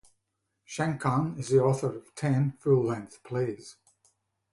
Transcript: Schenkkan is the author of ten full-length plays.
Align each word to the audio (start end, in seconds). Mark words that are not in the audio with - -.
Schenkkan 0.65 1.37
is 1.37 1.49
the 1.49 1.59
author 1.61 1.95
of 1.95 2.15
ten 2.15 2.53
full-length 2.57 3.21
plays. 3.21 3.75